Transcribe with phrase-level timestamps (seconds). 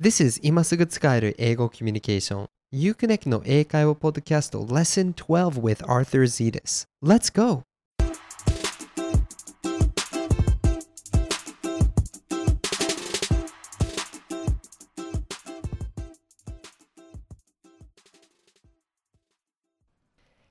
[0.00, 7.62] This is 今すぐ使える英語コミュニケーション Uconnect の英会話ポッドキャスト Lesson 12 with Arthur Zetas Let's go!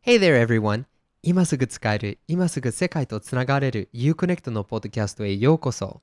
[0.02, 0.86] Hey there everyone!
[1.22, 6.02] 今すぐ使える、今すぐ世界とつながれる Uconnect のポッドキャストへようこそ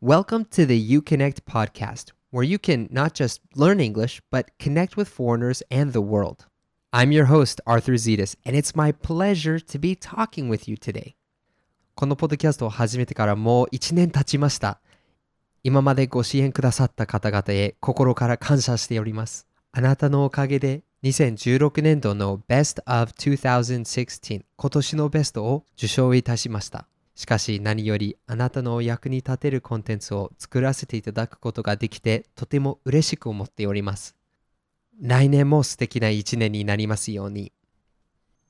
[0.00, 5.08] Welcome to the Uconnect podcast where you can not just learn English, but connect with
[5.08, 6.46] foreigners and the world.
[6.92, 11.14] I'm your host, Arthur Zetas, and it's my pleasure to be talking with you today.
[11.94, 14.80] このポッドキャストを始めてからもう1年経ちました。
[15.62, 19.46] 今までご支援くださった方々へ心から感謝しております。
[19.72, 26.86] あなたのおかげで2016年度の Best of 2016今年のベストを受賞いたしました。
[27.19, 34.15] しかし何よりあなたのお役に立てるコンテンツを作らせていただくことができてとても嬉しく思っております。
[35.01, 37.51] 来年も素敵な一年になりますように。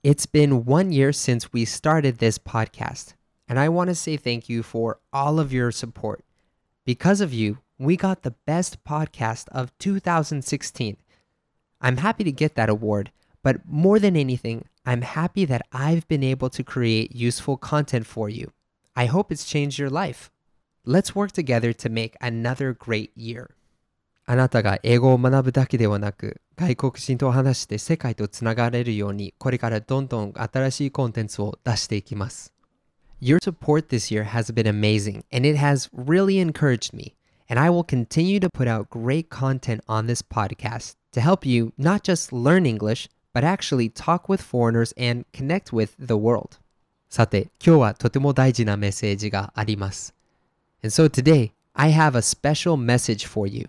[0.04, 3.16] It's been one year since we started this podcast,
[3.48, 6.24] and I want to say thank you for all of your support.
[6.86, 10.98] Because of you, we got the best podcast of 2016.
[11.82, 13.12] I'm happy to get that award,
[13.44, 18.30] but more than anything, I'm happy that I've been able to create useful content for
[18.30, 18.52] you.
[19.00, 20.32] I hope it's changed your life.
[20.86, 23.52] Let's work together to make another great year.
[24.26, 32.54] あなたが英語を学ぶだけではなく、外国人と話して世界とつながれるように、これからどんどん新しいコンテンツを出していきます。
[33.22, 37.16] Your support this year has been amazing and it has really encouraged me.
[37.50, 41.74] And I will continue to put out great content on this podcast to help you
[41.78, 46.58] not just learn English, but actually talk with foreigners and connect with the world.
[47.11, 50.15] さて、今日はとても大事なメッセージがあります。
[50.85, 53.69] And so today, I have a special message for you.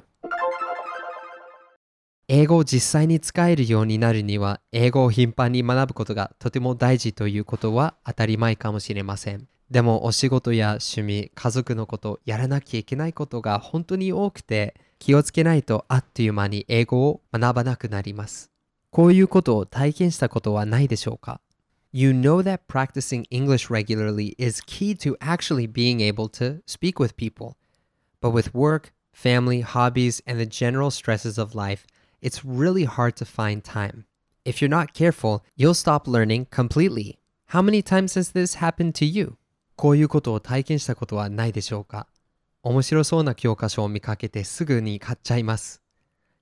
[2.28, 9.48] 英語を実際に使えるようになるには、英語を頻繁に学ぶことがとても大事ということは当たり前かもしれません。
[9.72, 18.52] でもお仕事や趣味、家族のこと、やらなきゃいけないことが本当に多くて、気をつけないとあっという間に英語を学ばなくなります。
[18.92, 21.42] こういうことを体験したことはないでしょうか？
[21.93, 27.57] you know that practicing English regularly is key to actually being able to speak with people.
[28.21, 31.87] But with work, family, hobbies, and the general stresses of life,
[32.21, 34.05] it's really hard to find time.
[34.45, 37.19] If you're not careful, you'll stop learning completely.
[37.47, 39.39] How many times has this happened to you?
[39.75, 42.07] こういうことを体験したことはないでしょうか
[42.63, 45.83] 面白そうな教科書を見かけてすぐに買っちゃいます。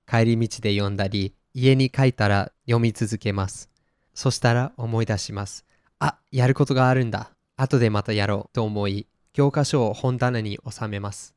[0.07, 3.68] 帰り道で読んだり、家に帰ったら読み続けます。
[4.14, 5.64] そしたら思い出します。
[5.98, 7.30] あ、やることがあるんだ。
[7.56, 11.34] 後でまたやろうと思い、教科書を本棚に収めます。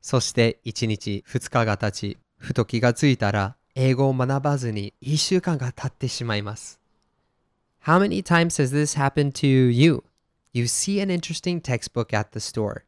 [0.00, 6.78] そして1日2日が経ち、ふと気がついたら英語を学ばずに1週間が経ってしまいます。
[7.84, 10.04] How many times has this happened to you?
[10.52, 12.84] You see an interesting textbook at the store.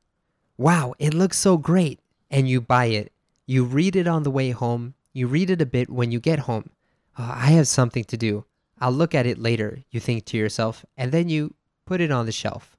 [0.59, 1.99] Wow, it looks so great!
[2.31, 3.13] And you buy it.
[3.47, 4.95] You read it on the way home.
[5.13, 6.71] You read it a bit when you get home.
[7.19, 8.45] Oh, I have something to do.
[8.80, 11.54] I'll look at it later, you think to yourself, and then you
[11.86, 12.78] put it on the shelf.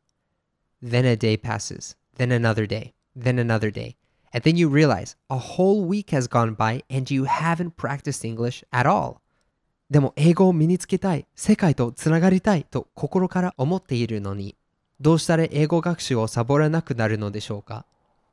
[0.81, 3.97] Then a day passes, then another day, then another day,
[4.33, 8.65] and then you realize a whole week has gone by and you haven't practiced English
[8.73, 9.21] at all.
[9.91, 14.57] でも英語を身につけたい、世界とつながりたいと心から思っているのに、
[15.01, 17.85] どうしたら英語学習をサボらなくなるのでしょうか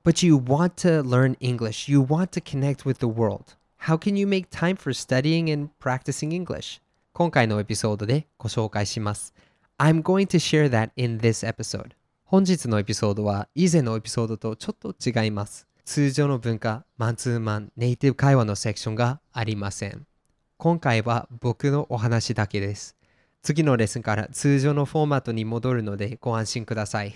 [0.05, 1.91] But you want to learn English.
[1.91, 3.57] You want to connect with the world.
[3.81, 6.79] How can you make time for studying and practicing English?
[7.16, 9.34] 今回のエピソードでご紹介します。
[9.78, 11.92] I'm going to share that in this episode.
[12.24, 15.68] 本日のエピソードは以前のエピソードとちょっと違います。
[15.84, 20.08] 通常の文化、マンツーマン、ネイティブ会話のセクションがありません。
[20.56, 22.96] 今回は僕のお話だけです。
[23.42, 27.14] 次のレッスンから通常のフォーマットに戻るのでご安心ください。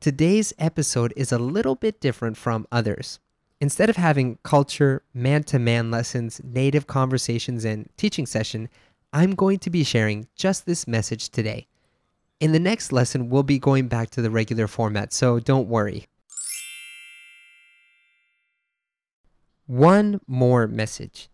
[0.00, 3.20] Today's episode is a little bit different from others.
[3.60, 8.70] Instead of having culture, man to man lessons, native conversations, and teaching session,
[9.12, 11.66] I'm going to be sharing just this message today.
[12.38, 16.06] In the next lesson, we'll be going back to the regular format, so don't worry.
[19.66, 21.28] One more message.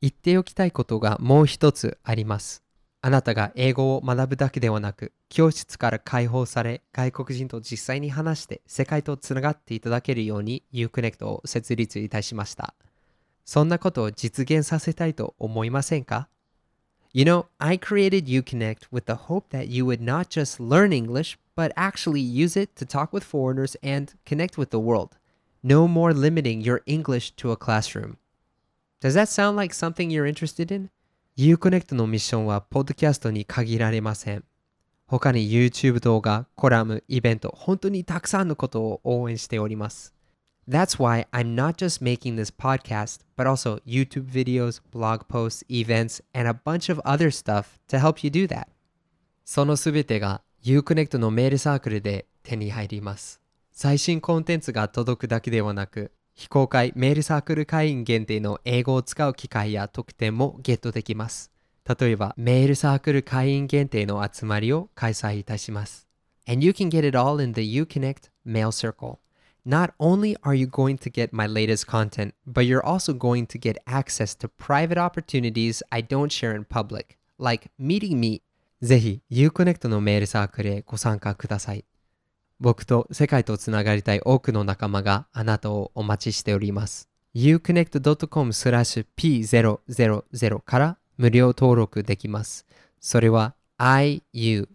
[0.00, 2.64] 言っておきたいことがもう一つあります。
[3.00, 12.74] あなたが英語を学ぶだけではなく、教室から解放され、外国人と実際に話して世界とつながっていただけるように Uconnect を設立いたしました。
[13.44, 16.28] そんなことを実現させたいと思いませんか
[17.13, 21.37] You know, I created Uconnect with the hope that you would not just learn English,
[21.55, 25.17] but actually use it to talk with foreigners and connect with the world.
[25.63, 28.17] No more limiting your English to a classroom.
[28.99, 30.89] Does that sound like something you're interested in?
[31.37, 34.43] Uconnect のミッションはポッドキャストに限られません。
[35.07, 40.13] 他に YouTube 動画、コラム、イベント、本当にたくさんのことを応援しております。
[40.67, 46.21] That's why I'm not just making this podcast, but also YouTube videos, blog posts, events,
[46.33, 48.67] and a bunch of other stuff to help you do that.
[49.43, 53.39] そのすべてが Uconnect のメールサークルで手に入ります。
[53.71, 61.51] 最新コンテンツが届くだけではなく、非公開メールサークル会員限定の英語を使う機会や特典もゲットできます。
[61.87, 66.07] 例えば、メールサークル会員限定の集まりを開催いたします。
[66.47, 69.18] And you can get it all in the Uconnect mail circle.
[69.66, 73.58] Not only are you going to get my latest content, but you're also going to
[73.58, 78.42] get access to private opportunities I don't share in public, like meeting me.
[78.82, 81.84] ぜひ Uconnect のメールサークルへご参加ください。
[82.58, 87.08] 僕と世界とつながりたい多くの仲間があなたをお待ちしております。
[87.34, 92.66] uconnect.com スラッシュ p000 から無料登録できます。
[93.00, 94.66] それは iu-connect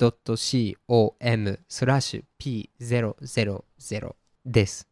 [0.00, 4.86] .com スラッシュ p000 です。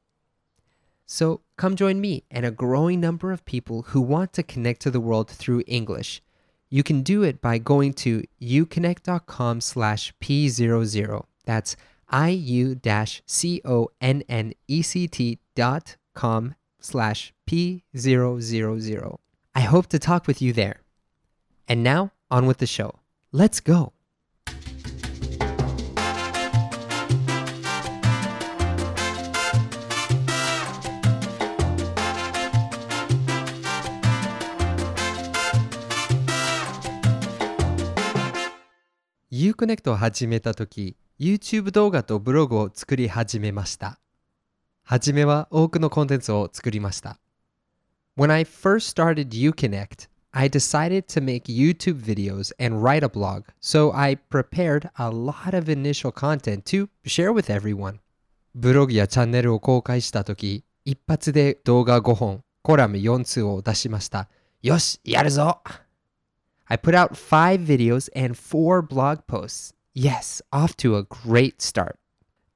[1.07, 4.91] So come join me and a growing number of people who want to connect to
[4.91, 6.23] the world through English.
[6.71, 11.25] You can do it by going to uconnect.com slash p00.
[11.45, 11.77] That's
[12.11, 13.23] iu-connect
[15.55, 19.19] dot com slash p000.
[19.55, 20.81] I hope to talk with you there.
[21.69, 22.99] And now, on with the show.
[23.31, 23.93] Let's go.
[39.32, 44.00] ユークネクトを始めた時 YouTube 動画とブログを作り始めました
[44.84, 47.20] はじめは多くのコンテンツを作りました
[48.18, 53.44] When I first started Uconnect, I decided to make YouTube videos and write a blog,
[53.62, 58.00] so I prepared a lot of initial content to share with everyone.
[58.56, 64.28] ブログやチャンネルを公開した時一発で動画5本、コラム4通を出しました。
[64.64, 65.62] よし、やるぞ
[66.72, 69.74] I put out five videos and four blog posts.
[69.96, 71.96] Yes, off to a great start.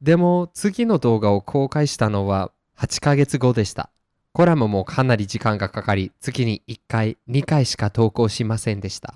[0.03, 3.89] でも次の動画を公開したのは8ヶ月後でした。
[4.31, 9.15] コラムもかなり時間がかかり、月に1回、2回しか投稿しませんでした。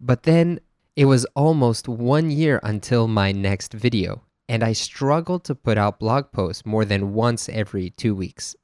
[0.00, 0.62] But then
[0.94, 5.98] it was almost one year until my next video, and I struggled to put out
[5.98, 8.56] blog posts more than once every two weeks.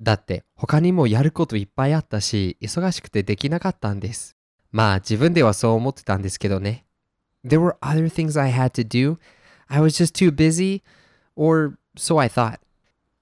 [0.00, 4.36] だって他にもやることいっぱいあったし、忙しくてできなかったんです。
[4.72, 6.84] まあ自分ではそう思ってたんですけどね。
[7.44, 9.18] There were other things I had to do.
[9.68, 10.82] I was just too busy,
[11.36, 12.58] or so I thought.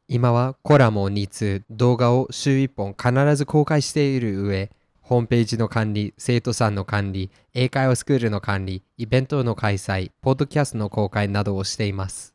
[0.09, 4.71] 今はコラムを2通、動画を週1本必ず公開している上、
[5.01, 12.35] ホームページの管理、生徒さんの管理、英会話スクールの管理、イベントの開催、ポッドキャストの公開などをしています。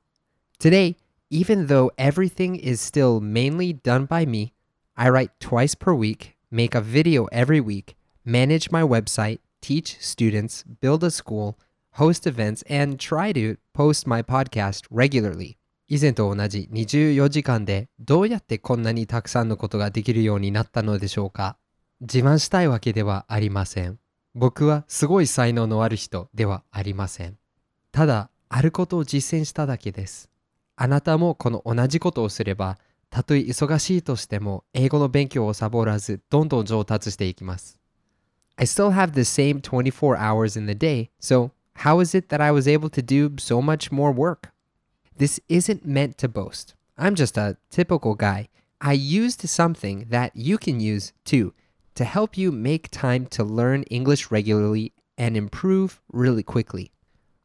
[0.59, 0.95] Today,
[1.29, 4.53] even though everything is still mainly done by me,
[4.95, 7.95] I write twice per week, make a video every week,
[8.25, 11.55] manage my website, teach students, build a school,
[11.91, 15.57] host events, and try to post my podcast regularly.
[15.87, 21.57] 以前と同じ24時間でどうやってこんなにたくさんのことができるようになったのでしょうか？
[22.01, 23.99] 自慢したいわけではありません。
[24.33, 27.37] 僕はすごい才能のある人ではありません。
[27.91, 30.29] ただ、あることを実践しただけです。
[30.75, 32.77] あなたもこの同じことをすれば、
[33.09, 37.79] たとえ忙しいとしても英語の勉強をサボらずどんどん上達していきます。
[38.58, 42.50] I still have the same 24 hours in the day, so how is it that I
[42.50, 44.52] was able to do so much more work?
[45.16, 46.74] This isn't meant to boast.
[46.98, 48.48] I'm just a typical guy.
[48.80, 51.54] I used something that you can use too
[51.94, 56.90] to help you make time to learn English regularly and improve really quickly.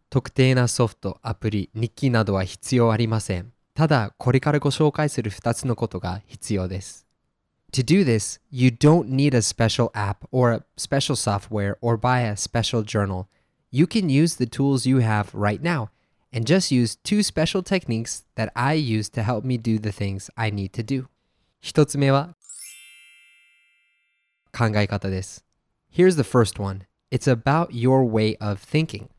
[0.09, 3.51] 特定なソフト、アプリ、日記などは必要ありません。
[3.73, 7.05] ただ、これからご紹介する2つのことが必要です。
[7.73, 12.21] To do this, you don't need a special app or a special software or buy
[12.21, 13.27] a special journal.
[13.69, 15.89] You can use the tools you have right now
[16.31, 20.29] and just use two special techniques that I use to help me do the things
[20.37, 21.07] I need to do.
[21.59, 22.35] 一つ目は
[24.53, 25.43] 考え方です。
[25.91, 26.83] Here's the first one.
[27.11, 29.09] It's about your way of thinking.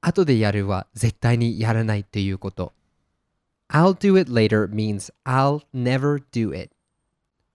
[0.00, 2.72] 後でやるは絶対にやらないということ。
[3.70, 6.70] I'll do it later means I'll never do it.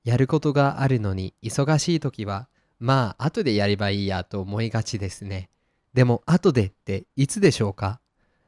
[0.08, 2.48] やることがあるのに忙しい時は
[2.80, 5.50] まあ後でやればいいやと思いがちですね。
[5.92, 8.00] でも後でっていつでしょうか？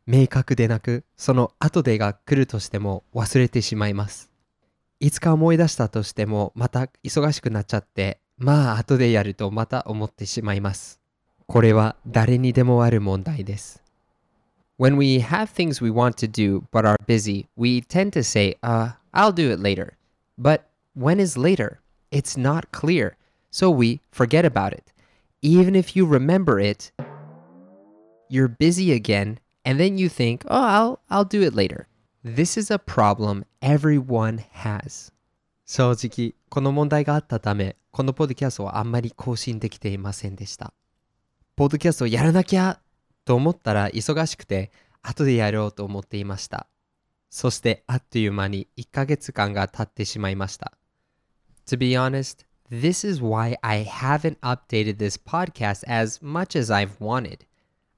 [0.07, 4.31] 明確でなく、その後でが来るとしても忘れてしまいます。
[5.01, 10.99] いつか思い出したとしてもまた忙しくなっちゃって、まあ後でやるとまた思ってしまいます。
[11.47, 13.83] これは誰にでもある問題です。
[14.79, 18.93] When we have things we want to do but are busy, we tend to say, uh,
[19.13, 19.93] I'll do it later.
[20.41, 20.63] But
[20.94, 21.80] when is later?
[22.12, 23.18] It's not clear,
[23.52, 24.94] so we forget about it.
[25.42, 26.92] Even if you remember it,
[28.30, 31.88] you're busy again and then you think, "Oh, I'll I'll do it later."
[32.24, 35.12] This is a problem everyone has.
[35.66, 40.74] 正直、この問題があったため、このポッドキャストはあんまり更新できていませんでした。
[41.56, 42.80] ポッドキャストをやらなきゃ
[43.26, 46.68] と思ったら忙しくて、後でやろうと思っていました。
[47.30, 50.72] そしてあっという間に1ヶ月間が経ってしまいました。
[51.68, 57.40] To be honest, this is why I haven't updated this podcast as much as I've wanted.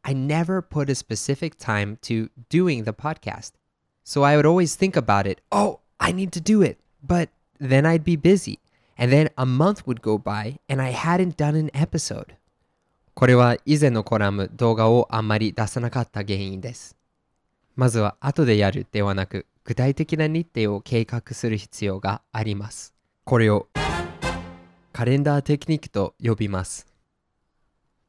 [0.04, 3.52] I never put a specific time to doing the podcast.
[4.04, 5.42] So I would always think about it.
[5.52, 6.80] Oh, I need to do it.
[7.04, 8.60] But then I'd be busy.
[8.98, 12.36] And then a month would go by and I hadn't done an episode.
[13.14, 16.96] これは以前のコラム、動画をあんまり出さなかった原因です。
[17.75, 22.95] まずは後でやるではなく、具体的な日程を計画する必要があります。
[23.25, 23.69] これを
[24.93, 26.87] カレンダーテクニックと呼びます。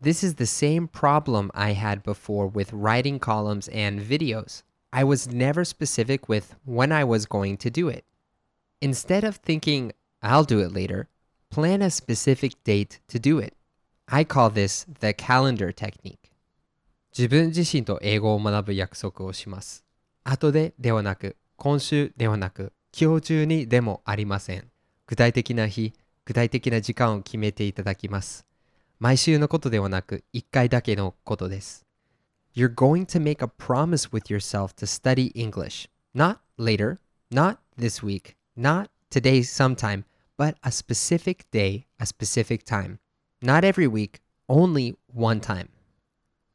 [0.01, 4.63] This is the same problem I had before with writing columns and videos.
[4.91, 8.03] I was never specific with when I was going to do it.
[8.81, 11.07] Instead of thinking, I'll do it later,
[11.49, 13.55] plan a specific date to do it.
[14.09, 16.22] I call this the calendar technique.
[17.15, 19.85] 自分自身と英語を学ぶ約束をします。
[20.23, 24.71] 後でではなく、今週ではなく、今日中にでもありません。
[25.05, 25.93] 具体的な日、
[26.25, 28.47] 具体的な時間を決めていただきます。
[28.99, 31.85] 毎週のことではなく、一回だけのことです。
[32.55, 35.89] You're going to make a promise with yourself to study English.
[36.15, 36.97] Not later,
[37.31, 40.05] not this week, not today sometime,
[40.37, 42.97] but a specific day, a specific time.
[43.41, 45.72] Not every week, only one time.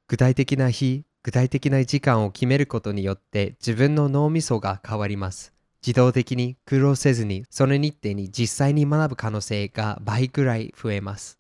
[0.09, 5.53] 具体的な日、具体的な時間を決めることによって自分の脳みそが変わります。
[5.87, 11.39] 自動的に苦労せずにその日程に実際に学ぶ可能性が倍ぐらい増えます。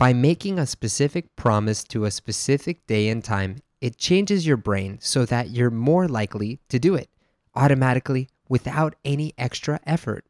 [0.00, 4.98] By making a specific promise to a specific day and time, it changes your brain
[4.98, 7.08] so that you're more likely to do it
[7.54, 10.24] automatically without any extra effort.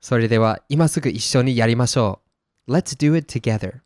[0.00, 2.20] それでは今すぐ一緒にやりましょ
[2.66, 2.72] う。
[2.72, 3.82] Let's do it together.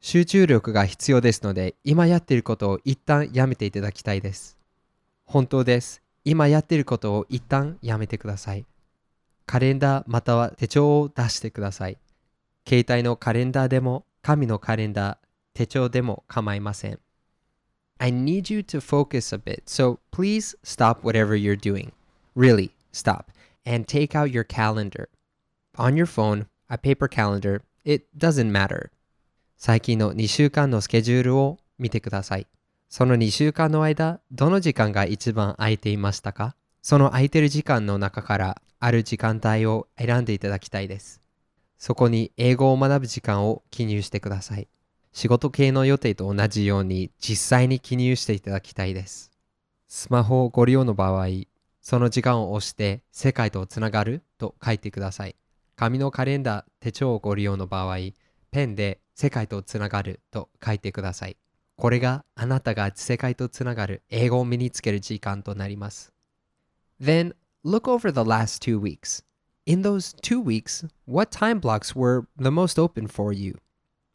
[0.00, 4.56] 集中力が必要ですので、今やっていることを一旦やめていただきたいです。
[5.24, 6.02] 本当です。
[6.24, 8.64] 今やっていることを一旦やめてください。
[9.46, 11.98] カレンダーまたは手帳を出してください。
[12.66, 15.16] 携帯のカレンダーでも、紙のカレンダー、
[15.54, 17.00] 手帳でも構いません。
[17.98, 21.92] I need you to focus a bit, so please stop whatever you're doing.
[22.36, 23.32] Really, stop.
[23.66, 25.08] And take out your calendar.
[25.76, 28.90] On your phone, a paper calendar, it doesn't matter.
[29.60, 32.46] 最近の2週間のスケジュールを見てください。
[32.88, 36.54] その2週間の間、どの時間が一番空いていましたか？
[36.80, 41.20] その空いてる時間の中からある時間帯を選んでいただきたいです。
[41.76, 44.68] そこに英語を学ぶ時間を記入してください。
[45.12, 49.32] 仕事系の予定と同じように実際に記入していただきたいです。
[49.88, 51.26] スマホをご利用の場合、
[51.82, 55.34] その時間を押して世界とつながると書いてください。
[55.74, 57.96] 紙のカレンダー、手帳をご利用の場合、
[58.52, 61.37] ペンで世界とつながると書いてください。
[61.75, 66.13] これがあなたが世界とつながる英語を身につける時間となります。
[67.01, 67.33] Then
[67.65, 69.23] look over the last two weeks.
[69.65, 73.57] In those two weeks, what time blocks were the most open for you?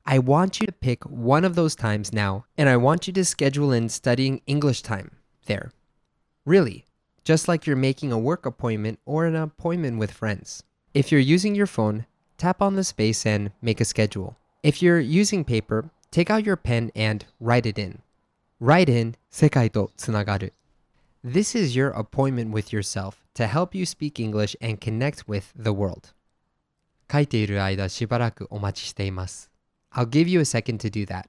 [0.05, 3.25] I want you to pick one of those times now, and I want you to
[3.25, 5.11] schedule in studying English time
[5.47, 5.73] there.
[6.47, 6.87] Really,
[7.25, 10.63] just like you're making a work appointment or an appointment with friends.
[10.95, 12.07] If you're using your phone,
[12.39, 14.37] tap on the space and make a schedule.
[14.63, 18.01] If you're using paper, take out your pen and write it in.
[18.61, 20.53] Write in 世界とつながる
[21.25, 25.71] This is your appointment with yourself to help you speak English and connect with the
[25.71, 26.13] world.
[27.11, 29.51] 書いている間しばらくお待ちしています。
[29.93, 31.25] I'll give you a second to do that.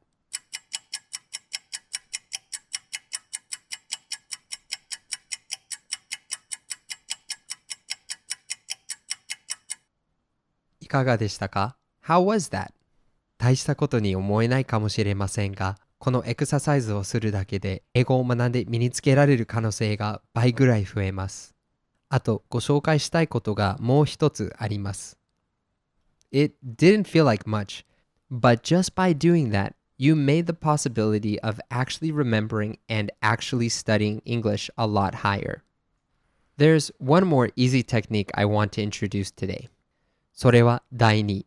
[10.82, 12.72] いかがでしたか ?How was that?
[13.45, 21.55] 大したことに思えないかもしれませんが、このエクササイズをするだけで英語を学んで身につけられる可能性が倍ぐらい増えます。
[22.09, 25.19] あと、ご紹介したいことがもう一つあります。
[26.33, 27.85] It didn't feel like much,
[28.33, 34.23] but just by doing that, you made the possibility of actually remembering and actually studying
[34.25, 35.59] English a lot higher.
[36.57, 39.69] There's one more easy technique I want to introduce today.
[40.33, 41.45] それは第2。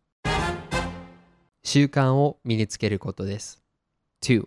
[1.70, 3.62] 習慣を身につけることです。
[4.22, 4.42] 2.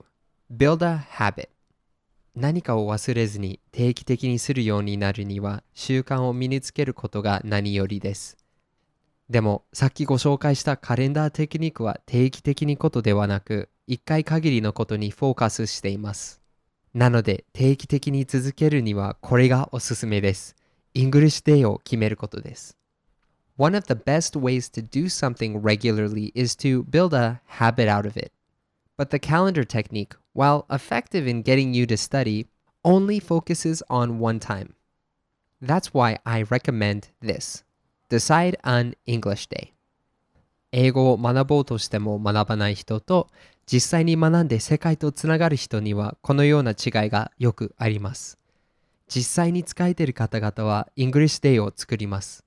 [0.51, 1.50] Build a habit.
[2.36, 8.38] 何かを忘れずに定期的にするようになるには習慣を身につけることが何よりです。
[9.30, 16.42] でもさっきご紹介したカレンダーテクニックは定期的にことではなく1回限りのことにフォーカスしています。
[16.96, 20.56] なので定期的に続けるにはこれがおすすめです。
[20.96, 22.81] English Day を決めることです。
[23.62, 28.18] One of the best ways to do something regularly is to build a habit out of
[28.18, 28.32] it.
[28.98, 32.48] But the calendar technique, while effective in getting you to study,
[32.84, 34.74] only focuses on one time.
[35.62, 37.63] That's why I recommend this.
[38.10, 39.74] Decide on English Day.
[40.72, 43.27] 英語を学ぼうとしても学ばない人と
[43.68, 48.39] 実際に学んで世界とつながる人にはこのような違いがよくあります。
[49.08, 52.44] 実際に使えている方々は English Day を作ります。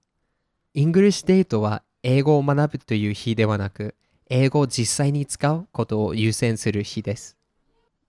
[0.75, 3.95] English Day とは英語を学ぶという日ではなく、
[4.29, 7.37] 英語を実際に使うことを優先する日です。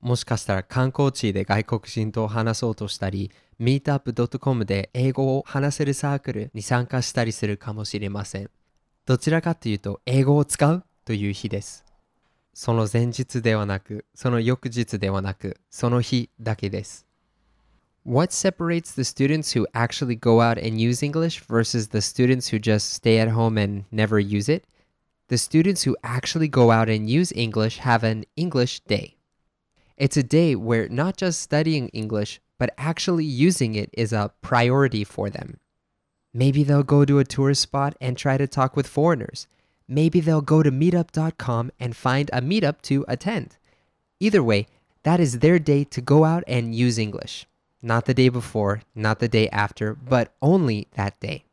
[0.02, 3.30] もしかしたら観光地で外国人と話そうとしたり、
[3.60, 8.50] meetup.com で英語を話せるサークルに参加したりするかもしれません。
[9.06, 11.86] どちらかというと、英語を使うという日です。
[12.56, 17.06] その前日ではなく、その翌日ではなく、その日だけです。
[18.06, 22.94] What separates the students who actually go out and use English versus the students who just
[22.94, 24.64] stay at home and never use it?
[25.30, 29.16] The students who actually go out and use English have an English day.
[29.98, 35.04] It's a day where not just studying English, but actually using it is a priority
[35.04, 35.58] for them.
[36.32, 39.48] Maybe they'll go to a tourist spot and try to talk with foreigners.
[39.88, 43.58] Maybe they'll go to meetup.com and find a meetup to attend.
[44.20, 44.68] Either way,
[45.02, 47.48] that is their day to go out and use English.
[47.86, 51.44] Not the day before, not the day after, but only that day.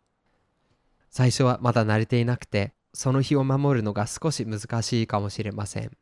[1.11, 5.93] 最初はまだ慣れていなくて、その日を守るのが少し難しいかもしれません。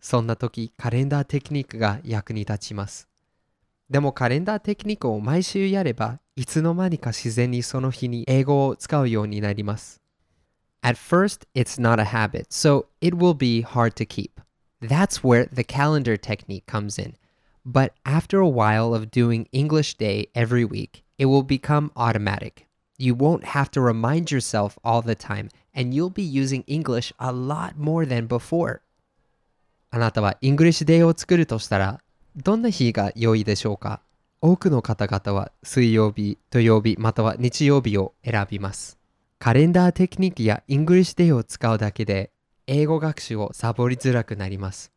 [0.00, 3.08] そんな時、カレンダーテクニックが役に立ちます。
[3.90, 10.00] でもカレンダーテクニックを毎週やれば、いつの間にか自然にその日に英語を使うようになります。
[10.82, 14.30] At first, it's not a habit, so it will be hard to keep.
[14.82, 17.14] That's where the calendar technique comes in.
[17.64, 22.66] But after a while of doing English Day every week, it will become automatic.
[22.98, 27.32] You won't have to remind yourself all the time, and you'll be using English a
[27.32, 28.80] lot more than before.
[29.90, 32.00] あなたは English Day を作るとしたら、
[32.36, 34.00] どんな日が良いでしょうか
[34.40, 38.98] 多くの方々は水曜日、土曜日、または日曜日を選びます。
[39.38, 42.30] カレンダーテクニックや English Day を使うだけで、
[42.66, 44.93] 英語学習をサボりづらくなります。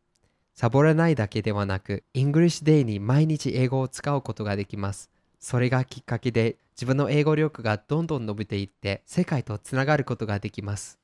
[0.57, 5.09] サボらないだけではなく、English Day に毎日英語を使うことができます。
[5.39, 10.99] それがきっかけで自分の英語力がどんどん伸びていって世界とつながることができます。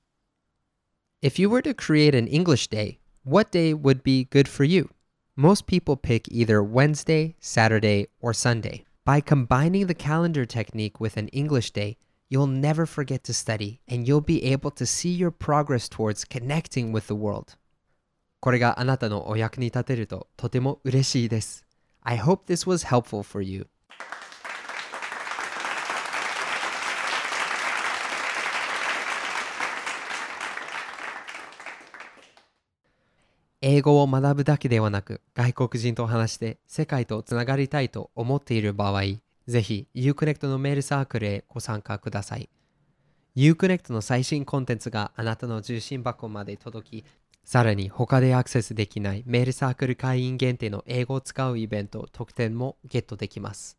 [1.22, 4.90] If you were to create an English day, what day would be good for you?
[5.36, 8.86] Most people pick either Wednesday, Saturday, or Sunday.
[9.04, 11.98] By combining the calendar technique with an English day,
[12.30, 16.94] you'll never forget to study and you'll be able to see your progress towards connecting
[16.94, 17.58] with the world.
[18.45, 21.65] これがあなたのお役に立てるととても嬉しいです。
[22.03, 23.69] I hope this was helpful for you.
[33.63, 39.05] 英語を学ぶだけではなく外国人と話して世界とつながりたいと思っている場合、
[39.47, 42.51] ぜひ Uconnect のメールサークルへご参加ください。
[43.37, 47.05] Uconnect の最新コンテンツがあなたの重心箱まで届き、
[47.45, 53.79] さらに他でアクセスできないメールサークル会員限定の英語を使うイベント特典もゲットできます。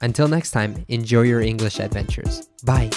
[0.00, 2.48] Until next time, enjoy your English adventures.
[2.64, 2.90] Bye.